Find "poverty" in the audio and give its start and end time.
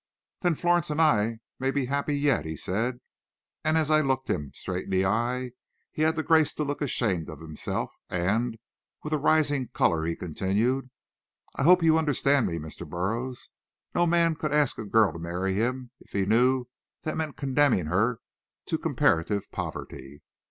19.51-20.23